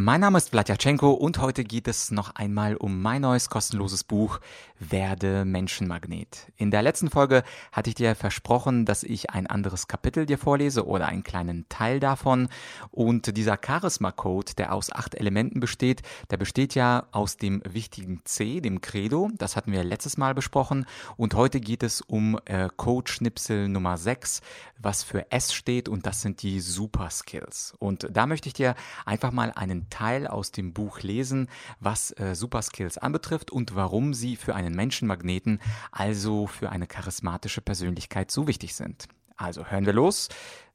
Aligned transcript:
Mein 0.00 0.20
Name 0.20 0.38
ist 0.38 0.50
Vladyachenko 0.50 1.10
und 1.10 1.38
heute 1.38 1.64
geht 1.64 1.88
es 1.88 2.12
noch 2.12 2.36
einmal 2.36 2.76
um 2.76 3.02
mein 3.02 3.22
neues 3.22 3.50
kostenloses 3.50 4.04
Buch 4.04 4.38
Werde 4.78 5.44
Menschenmagnet. 5.44 6.52
In 6.56 6.70
der 6.70 6.82
letzten 6.82 7.10
Folge 7.10 7.42
hatte 7.72 7.90
ich 7.90 7.96
dir 7.96 8.14
versprochen, 8.14 8.84
dass 8.84 9.02
ich 9.02 9.30
ein 9.30 9.48
anderes 9.48 9.88
Kapitel 9.88 10.24
dir 10.24 10.38
vorlese 10.38 10.86
oder 10.86 11.06
einen 11.06 11.24
kleinen 11.24 11.68
Teil 11.68 11.98
davon. 11.98 12.48
Und 12.92 13.36
dieser 13.36 13.58
Charisma-Code, 13.60 14.54
der 14.56 14.72
aus 14.72 14.92
acht 14.92 15.16
Elementen 15.16 15.58
besteht, 15.58 16.02
der 16.30 16.36
besteht 16.36 16.76
ja 16.76 17.08
aus 17.10 17.36
dem 17.36 17.60
wichtigen 17.68 18.20
C, 18.24 18.60
dem 18.60 18.80
Credo. 18.80 19.32
Das 19.36 19.56
hatten 19.56 19.72
wir 19.72 19.82
letztes 19.82 20.16
Mal 20.16 20.32
besprochen. 20.32 20.86
Und 21.16 21.34
heute 21.34 21.58
geht 21.58 21.82
es 21.82 22.02
um 22.02 22.38
äh, 22.44 22.68
Code-Schnipsel 22.76 23.68
Nummer 23.68 23.98
6, 23.98 24.42
was 24.78 25.02
für 25.02 25.32
S 25.32 25.52
steht 25.52 25.88
und 25.88 26.06
das 26.06 26.22
sind 26.22 26.42
die 26.42 26.60
Super 26.60 27.10
Skills. 27.10 27.74
Und 27.80 28.06
da 28.12 28.26
möchte 28.26 28.46
ich 28.46 28.52
dir 28.52 28.76
einfach 29.04 29.32
mal 29.32 29.50
einen 29.56 29.87
Teil 29.90 30.26
aus 30.26 30.52
dem 30.52 30.72
Buch 30.72 31.00
lesen, 31.00 31.48
was 31.80 32.12
äh, 32.12 32.34
Super 32.34 32.62
Skills 32.62 32.98
anbetrifft 32.98 33.50
und 33.50 33.74
warum 33.74 34.14
sie 34.14 34.36
für 34.36 34.54
einen 34.54 34.74
Menschenmagneten, 34.74 35.60
also 35.92 36.46
für 36.46 36.70
eine 36.70 36.86
charismatische 36.86 37.60
Persönlichkeit 37.60 38.30
so 38.30 38.46
wichtig 38.46 38.74
sind. 38.74 39.08
Also 39.36 39.66
hören 39.66 39.86
wir 39.86 39.92
los. 39.92 40.28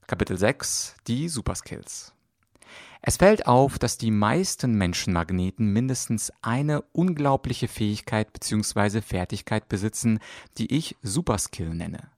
Kapitel 0.08 0.38
6, 0.38 0.96
die 1.08 1.30
Super 1.30 1.56
Skills. 1.56 2.14
Es 3.02 3.18
fällt 3.18 3.48
auf, 3.48 3.80
dass 3.80 3.98
die 3.98 4.12
meisten 4.12 4.76
Menschenmagneten 4.76 5.74
mindestens 5.74 6.32
eine 6.42 6.82
unglaubliche 6.94 7.68
Fähigkeit 7.68 8.32
bzw. 8.32 9.02
Fertigkeit 9.02 9.68
besitzen, 9.68 10.20
die 10.58 10.74
ich 10.74 10.96
Superskill 11.02 11.74
nenne. 11.74 12.10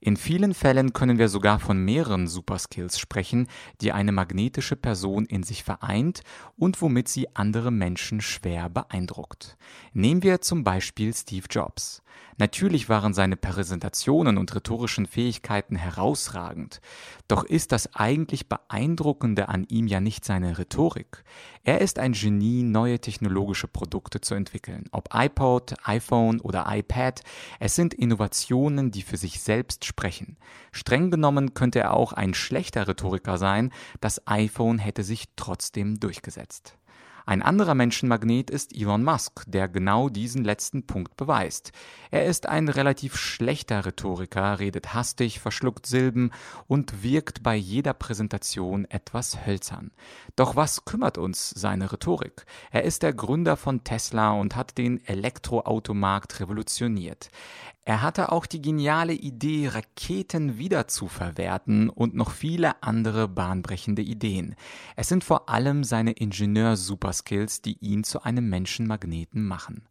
In 0.00 0.16
vielen 0.16 0.54
Fällen 0.54 0.92
können 0.92 1.18
wir 1.18 1.28
sogar 1.28 1.58
von 1.58 1.84
mehreren 1.84 2.28
Superskills 2.28 2.98
sprechen, 2.98 3.48
die 3.80 3.92
eine 3.92 4.12
magnetische 4.12 4.76
Person 4.76 5.26
in 5.26 5.42
sich 5.42 5.64
vereint 5.64 6.22
und 6.56 6.80
womit 6.80 7.08
sie 7.08 7.34
andere 7.34 7.70
Menschen 7.70 8.20
schwer 8.20 8.68
beeindruckt. 8.68 9.56
Nehmen 9.92 10.22
wir 10.22 10.40
zum 10.40 10.62
Beispiel 10.62 11.12
Steve 11.14 11.46
Jobs. 11.50 12.02
Natürlich 12.40 12.88
waren 12.88 13.14
seine 13.14 13.36
Präsentationen 13.36 14.38
und 14.38 14.54
rhetorischen 14.54 15.06
Fähigkeiten 15.06 15.74
herausragend. 15.74 16.80
Doch 17.26 17.42
ist 17.42 17.72
das 17.72 17.96
eigentlich 17.96 18.48
Beeindruckende 18.48 19.48
an 19.48 19.64
ihm 19.68 19.88
ja 19.88 19.98
nicht 20.00 20.24
seine 20.24 20.56
Rhetorik. 20.56 21.24
Er 21.64 21.80
ist 21.80 21.98
ein 21.98 22.12
Genie, 22.12 22.62
neue 22.62 23.00
technologische 23.00 23.66
Produkte 23.66 24.20
zu 24.20 24.36
entwickeln. 24.36 24.84
Ob 24.92 25.08
iPod, 25.12 25.74
iPhone 25.82 26.40
oder 26.40 26.66
iPad, 26.68 27.22
es 27.58 27.74
sind 27.74 27.92
Innovationen, 27.92 28.92
die 28.92 29.02
für 29.02 29.16
sich 29.16 29.40
selbst 29.40 29.84
sprechen. 29.84 30.36
Streng 30.70 31.10
genommen 31.10 31.54
könnte 31.54 31.80
er 31.80 31.94
auch 31.94 32.12
ein 32.12 32.34
schlechter 32.34 32.86
Rhetoriker 32.86 33.36
sein, 33.36 33.72
das 34.00 34.28
iPhone 34.28 34.78
hätte 34.78 35.02
sich 35.02 35.24
trotzdem 35.34 35.98
durchgesetzt. 35.98 36.78
Ein 37.28 37.42
anderer 37.42 37.74
Menschenmagnet 37.74 38.48
ist 38.48 38.74
Elon 38.74 39.04
Musk, 39.04 39.44
der 39.46 39.68
genau 39.68 40.08
diesen 40.08 40.44
letzten 40.44 40.86
Punkt 40.86 41.14
beweist. 41.18 41.72
Er 42.10 42.24
ist 42.24 42.46
ein 42.46 42.70
relativ 42.70 43.18
schlechter 43.18 43.84
Rhetoriker, 43.84 44.58
redet 44.60 44.94
hastig, 44.94 45.38
verschluckt 45.38 45.84
Silben 45.84 46.30
und 46.68 47.02
wirkt 47.02 47.42
bei 47.42 47.54
jeder 47.54 47.92
Präsentation 47.92 48.86
etwas 48.86 49.44
hölzern. 49.44 49.90
Doch 50.36 50.56
was 50.56 50.86
kümmert 50.86 51.18
uns 51.18 51.50
seine 51.50 51.92
Rhetorik? 51.92 52.46
Er 52.70 52.84
ist 52.84 53.02
der 53.02 53.12
Gründer 53.12 53.58
von 53.58 53.84
Tesla 53.84 54.30
und 54.30 54.56
hat 54.56 54.78
den 54.78 55.06
Elektroautomarkt 55.06 56.40
revolutioniert. 56.40 57.28
Er 57.88 58.02
hatte 58.02 58.32
auch 58.32 58.44
die 58.44 58.60
geniale 58.60 59.14
Idee, 59.14 59.68
Raketen 59.68 60.58
wiederzuverwerten 60.58 61.88
und 61.88 62.14
noch 62.14 62.32
viele 62.32 62.82
andere 62.82 63.28
bahnbrechende 63.28 64.02
Ideen. 64.02 64.56
Es 64.94 65.08
sind 65.08 65.24
vor 65.24 65.48
allem 65.48 65.84
seine 65.84 66.18
Ingenieur-Superskills, 67.18 67.62
die 67.62 67.78
ihn 67.80 68.04
zu 68.04 68.22
einem 68.22 68.48
Menschenmagneten 68.48 69.46
machen. 69.46 69.82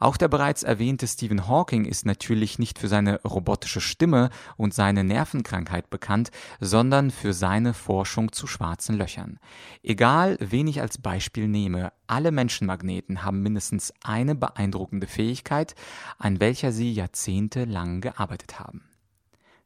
Auch 0.00 0.16
der 0.16 0.28
bereits 0.28 0.62
erwähnte 0.62 1.08
Stephen 1.08 1.48
Hawking 1.48 1.84
ist 1.84 2.06
natürlich 2.06 2.60
nicht 2.60 2.78
für 2.78 2.86
seine 2.86 3.20
robotische 3.22 3.80
Stimme 3.80 4.30
und 4.56 4.72
seine 4.72 5.02
Nervenkrankheit 5.02 5.90
bekannt, 5.90 6.30
sondern 6.60 7.10
für 7.10 7.32
seine 7.32 7.74
Forschung 7.74 8.30
zu 8.30 8.46
schwarzen 8.46 8.96
Löchern. 8.96 9.40
Egal, 9.82 10.36
wen 10.38 10.68
ich 10.68 10.80
als 10.80 10.98
Beispiel 10.98 11.48
nehme, 11.48 11.92
alle 12.06 12.30
Menschenmagneten 12.30 13.24
haben 13.24 13.42
mindestens 13.42 13.92
eine 14.04 14.36
beeindruckende 14.36 15.08
Fähigkeit, 15.08 15.74
an 16.16 16.38
welcher 16.38 16.70
sie 16.70 16.92
jahrzehntelang 16.92 18.00
gearbeitet 18.00 18.60
haben. 18.60 18.84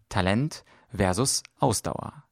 Talent 0.08 0.64
versus 0.96 1.42
Ausdauer. 1.58 2.24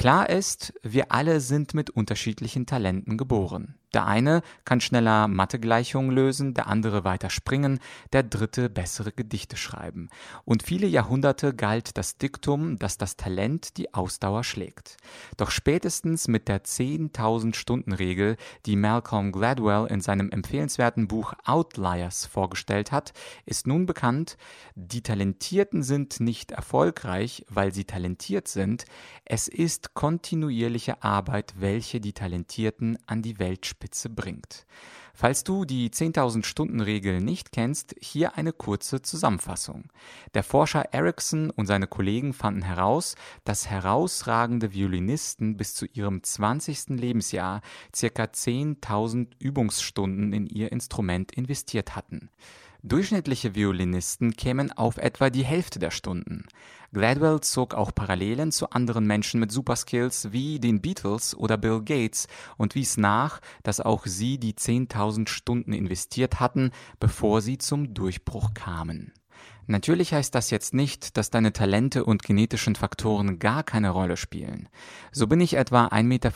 Klar 0.00 0.30
ist, 0.30 0.72
wir 0.82 1.12
alle 1.12 1.40
sind 1.40 1.74
mit 1.74 1.90
unterschiedlichen 1.90 2.64
Talenten 2.64 3.18
geboren. 3.18 3.74
Der 3.92 4.06
eine 4.06 4.42
kann 4.64 4.80
schneller 4.80 5.26
Mathegleichungen 5.26 6.12
lösen, 6.12 6.54
der 6.54 6.68
andere 6.68 7.02
weiter 7.02 7.28
springen, 7.28 7.80
der 8.12 8.22
dritte 8.22 8.70
bessere 8.70 9.10
Gedichte 9.10 9.56
schreiben. 9.56 10.08
Und 10.44 10.62
viele 10.62 10.86
Jahrhunderte 10.86 11.54
galt 11.54 11.98
das 11.98 12.16
Diktum, 12.16 12.78
dass 12.78 12.98
das 12.98 13.16
Talent 13.16 13.76
die 13.78 13.92
Ausdauer 13.92 14.44
schlägt. 14.44 14.96
Doch 15.36 15.50
spätestens 15.50 16.28
mit 16.28 16.46
der 16.46 16.62
10.000 16.62 17.54
Stunden 17.54 17.92
Regel, 17.92 18.36
die 18.64 18.76
Malcolm 18.76 19.32
Gladwell 19.32 19.86
in 19.90 20.00
seinem 20.00 20.30
empfehlenswerten 20.30 21.08
Buch 21.08 21.34
Outliers 21.44 22.26
vorgestellt 22.26 22.92
hat, 22.92 23.12
ist 23.44 23.66
nun 23.66 23.86
bekannt, 23.86 24.36
die 24.76 25.02
Talentierten 25.02 25.82
sind 25.82 26.20
nicht 26.20 26.52
erfolgreich, 26.52 27.44
weil 27.48 27.74
sie 27.74 27.84
talentiert 27.84 28.46
sind, 28.46 28.84
es 29.24 29.48
ist 29.48 29.89
kontinuierliche 29.94 31.02
Arbeit, 31.02 31.54
welche 31.58 32.00
die 32.00 32.12
Talentierten 32.12 32.98
an 33.06 33.22
die 33.22 33.38
Welt 33.38 33.66
Spitze 33.66 34.08
bringt. 34.08 34.66
Falls 35.14 35.44
du 35.44 35.64
die 35.64 35.90
10.000 35.90 36.44
Stunden 36.44 36.80
Regel 36.80 37.20
nicht 37.20 37.52
kennst, 37.52 37.94
hier 38.00 38.36
eine 38.36 38.52
kurze 38.52 39.02
Zusammenfassung. 39.02 39.90
Der 40.32 40.42
Forscher 40.42 40.94
Ericsson 40.94 41.50
und 41.50 41.66
seine 41.66 41.86
Kollegen 41.86 42.32
fanden 42.32 42.62
heraus, 42.62 43.16
dass 43.44 43.68
herausragende 43.68 44.72
Violinisten 44.72 45.56
bis 45.56 45.74
zu 45.74 45.86
ihrem 45.86 46.22
20. 46.22 46.90
Lebensjahr 46.98 47.60
ca. 47.92 48.06
10.000 48.06 49.26
Übungsstunden 49.38 50.32
in 50.32 50.46
ihr 50.46 50.72
Instrument 50.72 51.32
investiert 51.32 51.96
hatten. 51.96 52.30
Durchschnittliche 52.82 53.54
Violinisten 53.54 54.36
kämen 54.36 54.72
auf 54.72 54.96
etwa 54.96 55.28
die 55.28 55.44
Hälfte 55.44 55.78
der 55.78 55.90
Stunden. 55.90 56.46
Gladwell 56.92 57.40
zog 57.40 57.74
auch 57.74 57.94
Parallelen 57.94 58.52
zu 58.52 58.70
anderen 58.70 59.06
Menschen 59.06 59.38
mit 59.38 59.52
Superskills 59.52 60.32
wie 60.32 60.58
den 60.58 60.80
Beatles 60.80 61.36
oder 61.36 61.58
Bill 61.58 61.82
Gates 61.82 62.26
und 62.56 62.74
wies 62.74 62.96
nach, 62.96 63.40
dass 63.62 63.80
auch 63.80 64.06
sie 64.06 64.38
die 64.38 64.54
10.000 64.54 65.28
Stunden 65.28 65.74
investiert 65.74 66.40
hatten, 66.40 66.70
bevor 66.98 67.42
sie 67.42 67.58
zum 67.58 67.92
Durchbruch 67.92 68.54
kamen. 68.54 69.12
Natürlich 69.70 70.12
heißt 70.12 70.34
das 70.34 70.50
jetzt 70.50 70.74
nicht, 70.74 71.16
dass 71.16 71.30
deine 71.30 71.52
Talente 71.52 72.04
und 72.04 72.24
genetischen 72.24 72.74
Faktoren 72.74 73.38
gar 73.38 73.62
keine 73.62 73.90
Rolle 73.90 74.16
spielen. 74.16 74.68
So 75.12 75.28
bin 75.28 75.40
ich 75.40 75.54
etwa 75.54 75.86
1,75 75.86 76.02
Meter 76.02 76.32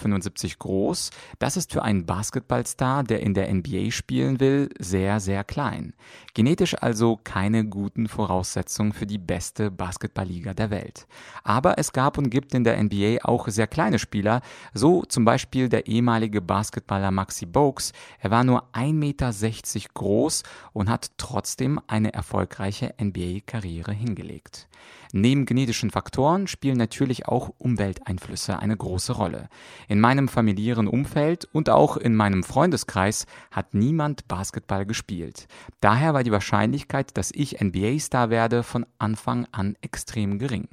groß. 0.60 1.10
Das 1.40 1.56
ist 1.56 1.72
für 1.72 1.82
einen 1.82 2.06
Basketballstar, 2.06 3.02
der 3.02 3.18
in 3.18 3.34
der 3.34 3.52
NBA 3.52 3.90
spielen 3.90 4.38
will, 4.38 4.70
sehr, 4.78 5.18
sehr 5.18 5.42
klein. 5.42 5.94
Genetisch 6.34 6.80
also 6.80 7.18
keine 7.24 7.64
guten 7.64 8.06
Voraussetzungen 8.06 8.92
für 8.92 9.06
die 9.06 9.18
beste 9.18 9.72
Basketballliga 9.72 10.54
der 10.54 10.70
Welt. 10.70 11.08
Aber 11.42 11.76
es 11.76 11.92
gab 11.92 12.18
und 12.18 12.30
gibt 12.30 12.54
in 12.54 12.62
der 12.62 12.80
NBA 12.80 13.24
auch 13.24 13.48
sehr 13.48 13.66
kleine 13.66 13.98
Spieler, 13.98 14.42
so 14.74 15.02
zum 15.02 15.24
Beispiel 15.24 15.68
der 15.68 15.88
ehemalige 15.88 16.40
Basketballer 16.40 17.10
Maxi 17.10 17.46
Bogues. 17.46 17.92
Er 18.20 18.30
war 18.30 18.44
nur 18.44 18.72
1,60 18.74 18.92
Meter 18.92 19.32
groß 19.94 20.44
und 20.72 20.88
hat 20.88 21.10
trotzdem 21.16 21.80
eine 21.88 22.14
erfolgreiche 22.14 22.94
NBA 23.02 23.23
NBA-Karriere 23.24 23.92
hingelegt. 23.92 24.68
Neben 25.12 25.46
genetischen 25.46 25.90
Faktoren 25.90 26.46
spielen 26.46 26.76
natürlich 26.76 27.26
auch 27.28 27.52
Umwelteinflüsse 27.58 28.58
eine 28.58 28.76
große 28.76 29.12
Rolle. 29.12 29.48
In 29.88 30.00
meinem 30.00 30.28
familiären 30.28 30.88
Umfeld 30.88 31.48
und 31.52 31.70
auch 31.70 31.96
in 31.96 32.16
meinem 32.16 32.42
Freundeskreis 32.42 33.26
hat 33.50 33.74
niemand 33.74 34.26
Basketball 34.28 34.84
gespielt. 34.84 35.46
Daher 35.80 36.14
war 36.14 36.24
die 36.24 36.32
Wahrscheinlichkeit, 36.32 37.16
dass 37.16 37.30
ich 37.32 37.60
NBA-Star 37.60 38.30
werde, 38.30 38.62
von 38.62 38.86
Anfang 38.98 39.46
an 39.52 39.76
extrem 39.80 40.38
gering. 40.38 40.68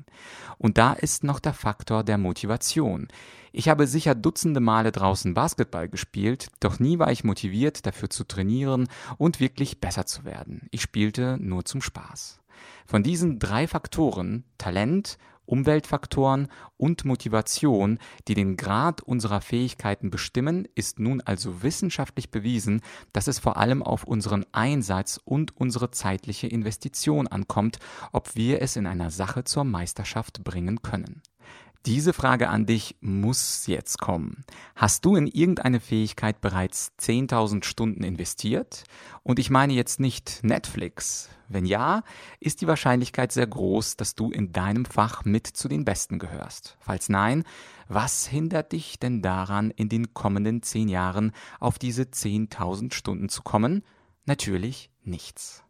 Und 0.58 0.78
da 0.78 0.94
ist 0.94 1.24
noch 1.24 1.40
der 1.40 1.54
Faktor 1.54 2.04
der 2.04 2.18
Motivation. 2.18 3.08
Ich 3.54 3.68
habe 3.68 3.86
sicher 3.86 4.16
dutzende 4.16 4.62
Male 4.62 4.92
draußen 4.92 5.34
Basketball 5.34 5.90
gespielt, 5.90 6.48
doch 6.62 6.80
nie 6.80 7.00
war 7.00 7.12
ich 7.12 7.24
motiviert, 7.24 7.86
dafür 7.86 8.10
zu 8.10 8.24
trainieren 8.24 8.88
und 9.18 9.40
wirklich 9.40 9.82
besser 9.82 10.06
zu 10.06 10.24
werden. 10.24 10.68
Ich 10.72 10.82
spielte 10.82 11.38
nur 11.40 11.66
zum 11.66 11.82
Spaß. 11.82 12.41
Von 12.86 13.04
diesen 13.04 13.40
drei 13.40 13.68
Faktoren, 13.68 14.44
Talent, 14.58 15.18
Umweltfaktoren 15.46 16.48
und 16.78 17.04
Motivation, 17.04 18.00
die 18.28 18.36
den 18.36 18.56
Grad 18.56 19.02
unserer 19.02 19.42
Fähigkeiten 19.42 20.10
bestimmen, 20.10 20.68
ist 20.76 21.00
nun 21.00 21.20
also 21.20 21.62
wissenschaftlich 21.62 22.32
bewiesen, 22.32 22.82
dass 23.12 23.28
es 23.28 23.40
vor 23.40 23.58
allem 23.58 23.84
auf 23.84 24.06
unseren 24.06 24.46
Einsatz 24.54 25.20
und 25.24 25.58
unsere 25.58 25.92
zeitliche 25.92 26.48
Investition 26.48 27.28
ankommt, 27.28 27.80
ob 28.14 28.36
wir 28.36 28.62
es 28.62 28.78
in 28.78 28.88
einer 28.88 29.12
Sache 29.12 29.44
zur 29.44 29.66
Meisterschaft 29.66 30.44
bringen 30.44 30.82
können. 30.82 31.22
Diese 31.88 32.14
Frage 32.14 32.50
an 32.50 32.68
dich 32.68 32.96
muss 33.02 33.66
jetzt 33.66 34.00
kommen. 34.00 34.46
Hast 34.76 35.04
du 35.04 35.16
in 35.16 35.26
irgendeine 35.26 35.80
Fähigkeit 35.80 36.40
bereits 36.40 36.92
10.000 37.00 37.64
Stunden 37.64 38.04
investiert? 38.04 38.84
Und 39.24 39.40
ich 39.40 39.50
meine 39.50 39.74
jetzt 39.74 40.00
nicht 40.00 40.44
Netflix. 40.44 41.30
Wenn 41.50 41.66
ja, 41.66 42.04
ist 42.40 42.62
die 42.62 42.68
Wahrscheinlichkeit 42.68 43.32
sehr 43.32 43.48
groß, 43.48 43.98
dass 43.98 44.14
du 44.14 44.30
in 44.30 44.54
deinem 44.54 44.86
Fach 44.86 45.26
mit 45.26 45.48
zu 45.48 45.68
den 45.68 45.84
Besten 45.84 46.20
gehörst. 46.20 46.78
Falls 46.80 47.10
nein, 47.10 47.44
was 47.88 48.28
hindert 48.28 48.74
dich 48.74 49.00
denn 49.00 49.24
daran, 49.24 49.72
in 49.72 49.90
den 49.90 50.14
kommenden 50.14 50.62
10 50.62 50.88
Jahren 50.88 51.32
auf 51.60 51.80
diese 51.80 52.04
10.000 52.04 52.94
Stunden 52.94 53.28
zu 53.28 53.42
kommen? 53.42 53.84
Natürlich 54.26 54.92
nichts. 55.04 55.64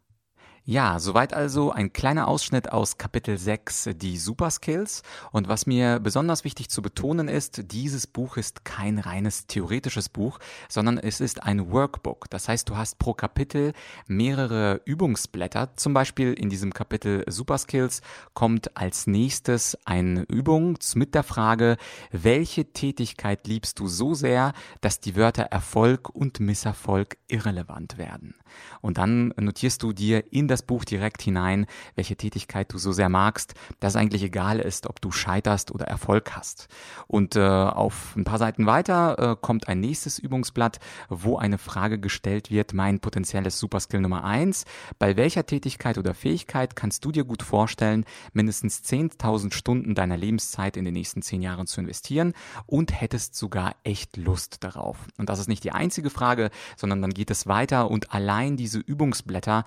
Ja, 0.64 1.00
soweit 1.00 1.34
also 1.34 1.72
ein 1.72 1.92
kleiner 1.92 2.28
Ausschnitt 2.28 2.70
aus 2.70 2.96
Kapitel 2.96 3.36
6, 3.36 3.90
die 3.96 4.16
Superskills. 4.16 5.02
Und 5.32 5.48
was 5.48 5.66
mir 5.66 5.98
besonders 5.98 6.44
wichtig 6.44 6.68
zu 6.68 6.82
betonen 6.82 7.26
ist, 7.26 7.72
dieses 7.72 8.06
Buch 8.06 8.36
ist 8.36 8.64
kein 8.64 9.00
reines 9.00 9.48
theoretisches 9.48 10.08
Buch, 10.08 10.38
sondern 10.68 10.98
es 10.98 11.20
ist 11.20 11.42
ein 11.42 11.72
Workbook. 11.72 12.30
Das 12.30 12.48
heißt, 12.48 12.68
du 12.68 12.76
hast 12.76 13.00
pro 13.00 13.12
Kapitel 13.12 13.72
mehrere 14.06 14.80
Übungsblätter. 14.84 15.70
Zum 15.74 15.94
Beispiel 15.94 16.32
in 16.32 16.48
diesem 16.48 16.72
Kapitel 16.72 17.24
Superskills 17.26 18.00
kommt 18.32 18.76
als 18.76 19.08
nächstes 19.08 19.76
eine 19.84 20.22
Übung 20.28 20.78
mit 20.94 21.16
der 21.16 21.24
Frage, 21.24 21.76
welche 22.12 22.66
Tätigkeit 22.72 23.48
liebst 23.48 23.80
du 23.80 23.88
so 23.88 24.14
sehr, 24.14 24.52
dass 24.80 25.00
die 25.00 25.16
Wörter 25.16 25.42
Erfolg 25.42 26.08
und 26.10 26.38
Misserfolg 26.38 27.16
irrelevant 27.26 27.98
werden. 27.98 28.36
Und 28.80 28.98
dann 28.98 29.34
notierst 29.36 29.82
du 29.82 29.92
dir 29.92 30.32
in 30.32 30.51
das 30.52 30.62
Buch 30.62 30.84
direkt 30.84 31.22
hinein, 31.22 31.66
welche 31.94 32.16
Tätigkeit 32.16 32.72
du 32.72 32.78
so 32.78 32.92
sehr 32.92 33.08
magst, 33.08 33.54
dass 33.80 33.96
eigentlich 33.96 34.22
egal 34.22 34.60
ist, 34.60 34.86
ob 34.86 35.00
du 35.00 35.10
scheiterst 35.10 35.72
oder 35.72 35.86
Erfolg 35.86 36.36
hast. 36.36 36.68
Und 37.06 37.36
äh, 37.36 37.40
auf 37.40 38.14
ein 38.16 38.24
paar 38.24 38.38
Seiten 38.38 38.66
weiter 38.66 39.32
äh, 39.32 39.36
kommt 39.40 39.68
ein 39.68 39.80
nächstes 39.80 40.18
Übungsblatt, 40.18 40.78
wo 41.08 41.36
eine 41.38 41.58
Frage 41.58 41.98
gestellt 41.98 42.50
wird, 42.50 42.72
mein 42.72 43.00
potenzielles 43.00 43.58
Superskill 43.58 44.00
Nummer 44.00 44.24
eins: 44.24 44.64
Bei 44.98 45.16
welcher 45.16 45.46
Tätigkeit 45.46 45.98
oder 45.98 46.14
Fähigkeit 46.14 46.76
kannst 46.76 47.04
du 47.04 47.12
dir 47.12 47.24
gut 47.24 47.42
vorstellen, 47.42 48.04
mindestens 48.32 48.82
10.000 48.84 49.52
Stunden 49.52 49.94
deiner 49.94 50.16
Lebenszeit 50.16 50.76
in 50.76 50.84
den 50.84 50.94
nächsten 50.94 51.22
zehn 51.22 51.42
Jahren 51.42 51.66
zu 51.66 51.80
investieren 51.80 52.34
und 52.66 53.00
hättest 53.00 53.34
sogar 53.34 53.74
echt 53.84 54.16
Lust 54.16 54.62
darauf? 54.62 54.98
Und 55.18 55.28
das 55.28 55.38
ist 55.38 55.48
nicht 55.48 55.64
die 55.64 55.72
einzige 55.72 56.10
Frage, 56.10 56.50
sondern 56.76 57.02
dann 57.02 57.14
geht 57.14 57.30
es 57.30 57.46
weiter 57.46 57.90
und 57.90 58.12
allein 58.12 58.56
diese 58.56 58.78
Übungsblätter 58.78 59.64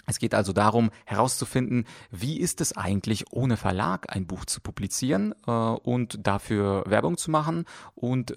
Es 0.10 0.20
geht 0.20 0.34
also 0.34 0.54
darum, 0.54 0.90
herauszufinden, 1.06 1.84
wie 2.12 2.40
ist 2.40 2.62
es 2.62 2.76
eigentlich, 2.78 3.26
ohne 3.34 3.58
Verlag 3.58 4.16
ein 4.16 4.26
Buch 4.26 4.46
zu 4.46 4.62
publizieren 4.62 5.36
äh, 5.46 5.52
und 5.52 6.26
dafür 6.26 6.86
Werbung 6.88 7.18
zu 7.18 7.30
machen 7.30 7.66
und 7.94 8.32
äh, 8.32 8.36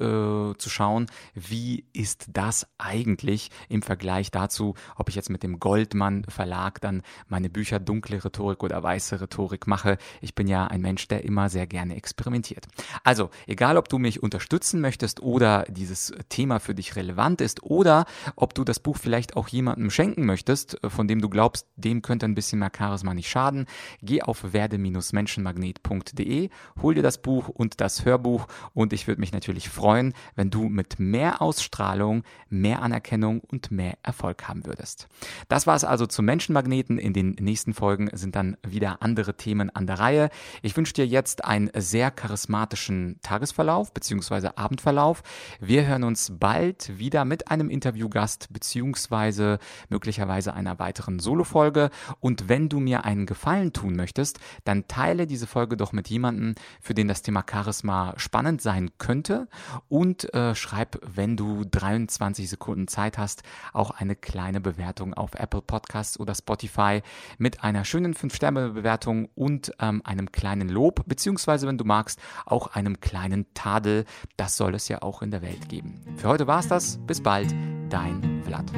zu 0.58 0.68
schauen, 0.68 1.06
wie 1.34 1.84
ist 1.92 2.26
das 2.32 2.66
eigentlich 2.78 3.50
im 3.68 3.82
Vergleich 3.82 4.32
dazu, 4.32 4.74
ob 4.96 5.08
ich 5.08 5.14
jetzt 5.14 5.30
mit 5.30 5.44
dem 5.44 5.60
Goldmann 5.60 6.24
Verlag 6.24 6.80
dann 6.80 7.02
meine 7.28 7.48
Bücher 7.48 7.78
dunkle 7.78 8.24
Rhetorik 8.24 8.64
oder 8.64 8.82
weiße 8.82 9.20
Rhetorik 9.20 9.68
mache. 9.68 9.96
Ich 10.20 10.34
bin 10.34 10.48
ja 10.48 10.66
ein 10.66 10.80
Mensch, 10.80 11.06
der 11.06 11.24
immer 11.24 11.48
sehr 11.50 11.68
gerne 11.68 11.94
experimentiert. 11.94 12.66
Also, 13.04 13.30
egal 13.46 13.76
ob 13.76 13.88
du 13.88 13.98
mich 13.98 14.24
unterstützen 14.24 14.80
möchtest 14.80 15.22
oder 15.22 15.66
dieses 15.68 16.12
Thema 16.30 16.58
für 16.58 16.74
dich 16.74 16.96
relevant 16.96 17.40
ist 17.40 17.62
oder 17.62 18.06
ob 18.34 18.54
du 18.54 18.64
das 18.64 18.80
Buch 18.80 18.96
vielleicht 18.96 19.36
auch 19.36 19.46
jemandem 19.46 19.92
schenken 19.92 20.26
möchtest, 20.26 20.76
von 20.88 21.06
dem 21.06 21.20
du 21.20 21.28
glaubst, 21.28 21.59
glaubt, 21.60 21.70
dem 21.76 22.02
könnte 22.02 22.26
ein 22.26 22.34
bisschen 22.34 22.58
mehr 22.58 22.72
Charisma 22.76 23.14
nicht 23.14 23.30
schaden, 23.30 23.66
geh 24.02 24.22
auf 24.22 24.52
werde-menschenmagnet.de, 24.52 26.50
hol 26.82 26.94
dir 26.94 27.02
das 27.02 27.18
Buch 27.18 27.48
und 27.48 27.80
das 27.80 28.04
Hörbuch 28.04 28.46
und 28.74 28.92
ich 28.92 29.06
würde 29.06 29.20
mich 29.20 29.32
natürlich 29.32 29.70
freuen, 29.70 30.12
wenn 30.34 30.50
du 30.50 30.68
mit 30.68 30.98
mehr 30.98 31.40
Ausstrahlung, 31.40 32.22
mehr 32.48 32.82
Anerkennung 32.82 33.40
und 33.40 33.70
mehr 33.70 33.96
Erfolg 34.02 34.46
haben 34.48 34.66
würdest. 34.66 35.08
Das 35.48 35.66
war 35.66 35.74
es 35.74 35.84
also 35.84 36.06
zu 36.06 36.22
Menschenmagneten. 36.22 36.98
In 36.98 37.12
den 37.12 37.30
nächsten 37.40 37.72
Folgen 37.74 38.10
sind 38.12 38.36
dann 38.36 38.56
wieder 38.66 39.02
andere 39.02 39.36
Themen 39.36 39.70
an 39.70 39.86
der 39.86 39.98
Reihe. 39.98 40.28
Ich 40.62 40.76
wünsche 40.76 40.92
dir 40.92 41.06
jetzt 41.06 41.44
einen 41.44 41.70
sehr 41.74 42.10
charismatischen 42.10 43.18
Tagesverlauf 43.22 43.94
bzw. 43.94 44.50
Abendverlauf. 44.56 45.22
Wir 45.60 45.86
hören 45.86 46.04
uns 46.04 46.32
bald 46.38 46.98
wieder 46.98 47.24
mit 47.24 47.50
einem 47.50 47.70
Interviewgast 47.70 48.48
bzw. 48.52 49.56
möglicherweise 49.88 50.52
einer 50.54 50.78
weiteren 50.78 51.18
Solo-Folge. 51.50 51.90
Und 52.20 52.48
wenn 52.48 52.68
du 52.68 52.80
mir 52.80 53.04
einen 53.04 53.26
Gefallen 53.26 53.72
tun 53.72 53.96
möchtest, 53.96 54.38
dann 54.64 54.86
teile 54.88 55.26
diese 55.26 55.46
Folge 55.46 55.76
doch 55.76 55.92
mit 55.92 56.08
jemandem, 56.08 56.54
für 56.80 56.94
den 56.94 57.08
das 57.08 57.22
Thema 57.22 57.44
Charisma 57.48 58.14
spannend 58.16 58.62
sein 58.62 58.90
könnte 58.98 59.48
und 59.88 60.32
äh, 60.34 60.54
schreib, 60.54 61.00
wenn 61.06 61.36
du 61.36 61.64
23 61.64 62.48
Sekunden 62.48 62.88
Zeit 62.88 63.18
hast, 63.18 63.42
auch 63.72 63.90
eine 63.90 64.16
kleine 64.16 64.60
Bewertung 64.60 65.14
auf 65.14 65.34
Apple 65.34 65.62
Podcasts 65.62 66.18
oder 66.18 66.34
Spotify 66.34 67.02
mit 67.38 67.64
einer 67.64 67.84
schönen 67.84 68.14
5-Sterne-Bewertung 68.14 69.28
und 69.34 69.72
ähm, 69.80 70.02
einem 70.04 70.32
kleinen 70.32 70.68
Lob, 70.68 71.04
beziehungsweise 71.06 71.66
wenn 71.66 71.78
du 71.78 71.84
magst, 71.84 72.20
auch 72.46 72.68
einem 72.68 73.00
kleinen 73.00 73.46
Tadel. 73.54 74.04
Das 74.36 74.56
soll 74.56 74.74
es 74.74 74.88
ja 74.88 75.02
auch 75.02 75.22
in 75.22 75.30
der 75.30 75.42
Welt 75.42 75.68
geben. 75.68 76.00
Für 76.16 76.28
heute 76.28 76.46
war's 76.46 76.68
das. 76.68 76.98
Bis 77.06 77.20
bald, 77.22 77.54
dein 77.88 78.42
Vlad. 78.44 78.70